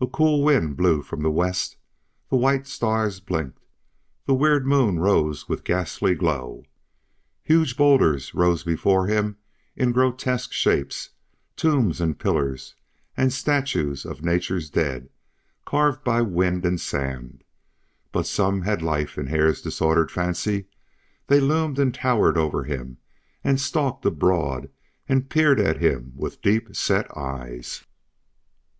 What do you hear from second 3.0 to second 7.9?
blinked, the weird moon rose with its ghastly glow. Huge